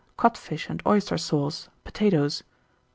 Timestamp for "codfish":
0.17-0.67